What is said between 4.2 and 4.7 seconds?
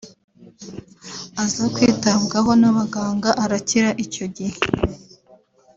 gihe